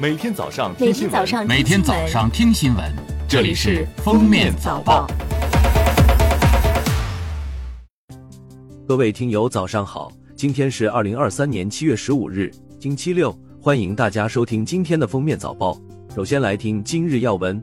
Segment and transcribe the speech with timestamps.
[0.00, 2.84] 每天早上听新闻每天早上听新闻，
[3.28, 5.04] 这里是《封面早报》。
[8.86, 10.12] 各位听友，早上好！
[10.36, 12.48] 今天是二零二三年七月十五日，
[12.78, 15.72] 星期六，欢迎大家收听今天的《封面早报》。
[16.14, 17.60] 首先来听今日要闻。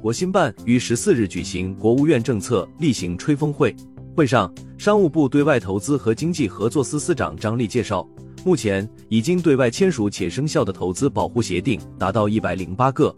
[0.00, 3.74] 国新办于十四日举行国务院政策例行吹风会，
[4.14, 4.48] 会上，
[4.78, 8.08] 商务部对外投资和经济合作司司长张力介绍，
[8.46, 13.12] 目前已经对外签署且生效的投资保护协定达到一百零八个。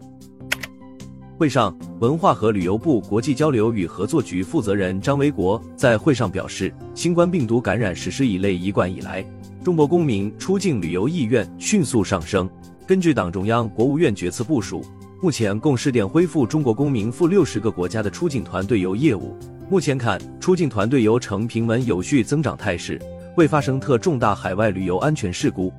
[1.37, 9.23] 会上，文化和旅游部国际交流与合作局负责人张维国在会上表示，新冠病毒感染实施以来一贯以来，
[9.63, 12.49] 中国公民出境旅游意愿迅速上升。
[12.87, 14.83] 根据党中央、国务院决策部署。
[15.21, 19.35] 目前共试点恢复中国公民赴六十个国家的出境团队游业务。
[19.69, 22.97] 目前看，出境团队游呈平稳有序增长态势，
[23.39, 25.71] 未发生特重大海外旅游安全事故。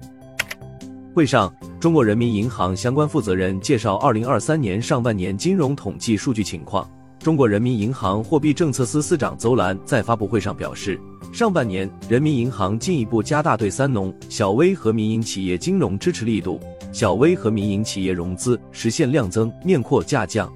[1.14, 6.90] 会上，中国人民银行相关负责人介绍二零二三年上半年金融统计数据情况。
[7.18, 10.98] 中国人民银行货币政策司司长邹兰在发布会上表示，
[11.34, 16.58] 上半年人民银行进一步加大对三农、小微和民营企业金融支持力度。
[16.92, 20.50] 小微和民营企业融资实现量增、面扩价降。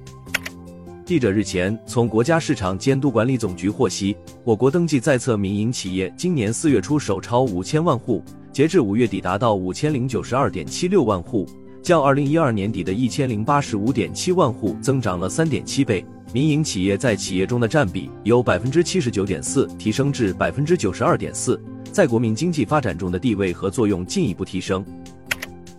[1.05, 11.47] 记者日前从国家市场监督管理总局获悉，我国登记在册民营企业今年四月初首超五千万户，截至五月底达到五千零九十二点七六万户，
[11.83, 16.03] 较二零一二年底的一千零八十五点七万户增长了三点七倍。
[16.33, 21.61] 民营企业在企业中的占比由百分之七十九点四提升至百分之九十二点四，
[21.91, 24.83] 在国民经济发展中的地位和作用进一步提升。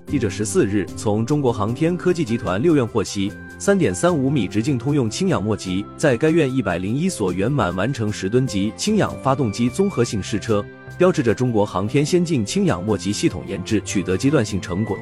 [0.07, 10.63] 记者十四日从中国航天科技集团六院获悉，三点三五米直径通用氢氧末级在该院一百零一所圆满完成十吨级氢氧发动机综合性试车，
[10.99, 14.99] 标志着中国航天先进氢氧末级系统研制取得阶段性成果。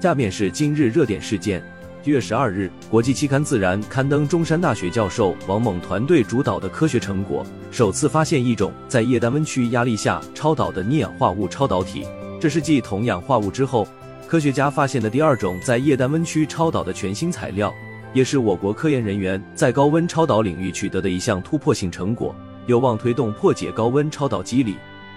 [0.00, 1.62] 下面是今日热点事件：
[2.02, 12.04] 一月十二日，国际期刊《自然》刊登中山大学教授王猛团队主导的科学成果，首次发现一种在液氮温区压力下超导的镍氧化物超导体。
[12.40, 13.86] 这是继铜氧化物之后，
[14.30, 17.74] 科学家发现的第二种在液氮温区超导的全新材料，
[18.12, 22.32] 也是我国科研人员在高温超导领域取得的一项突破性成果，
[22.66, 24.76] 有望推动破解高温超导机理，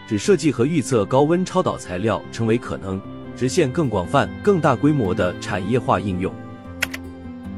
[0.09, 2.99] 使设计和预测高温超导材料成为可能，
[3.35, 6.33] 实现更广泛、更大规模的产业化应用。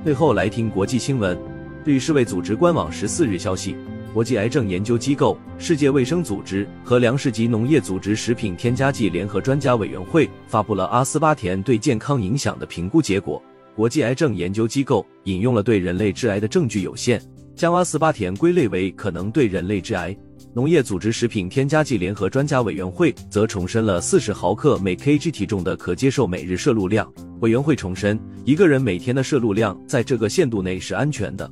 [0.04, 1.40] 最后来听国际新闻，
[1.86, 3.78] 据世卫组织官网十四日消息。
[4.16, 13.44] 国际癌症研究机构、世界卫生组织和粮食及农业组织食品添加剂联合专家委员会发布了阿斯巴甜对健康影响的评估结果。
[13.76, 17.22] 国际癌症研究机构引用了对人类致癌的证据有限，
[17.58, 20.16] 将阿斯巴甜归类为可能对人类致癌。
[20.53, 27.06] 农业组织食品添加剂联合专家委员会则重申了四十毫克每 kg 体重的可接受每日摄入量。
[27.42, 31.52] 委员会重申，一个人每天的摄入量在这个限度内是安全的。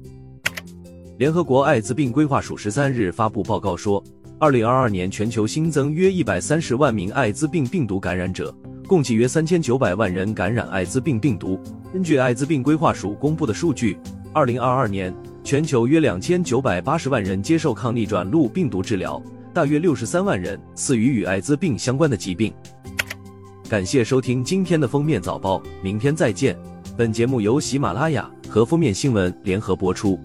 [1.23, 4.03] 联合国艾滋病规划署十三日发布报告说，
[4.39, 8.53] 二零二二年全球新增约一百三十万名艾滋病病毒感染者，
[8.89, 11.57] 共计约三千九百万人感染艾滋病病毒。
[11.93, 13.97] 根据艾滋病规划署公布的数据，
[14.33, 19.23] 二零二二年全球约两千九百八十万人接受抗逆转录病毒治疗，
[19.53, 22.53] 大约六十三万人死于与艾滋病相关的疾病。
[23.69, 26.53] 感谢收听今天的封面早报，明天再见。
[26.97, 30.19] 本节目由喜马拉雅和封面新闻联合播出。